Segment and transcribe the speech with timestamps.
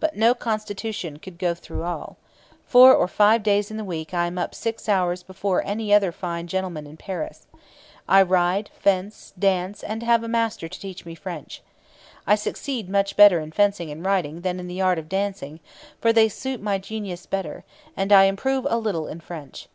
[0.00, 2.16] But no constitution could go through all.
[2.66, 6.10] Four or five days in the week I am up six hours before any other
[6.10, 7.46] fine gentleman in Paris.
[8.08, 11.62] I ride, fence, dance, and have a master to teach me French.
[12.26, 15.60] I succeed much better in fencing and riding than in the art of dancing,
[16.00, 17.62] for they suit my genius better;
[17.96, 19.68] and I improve a little in French.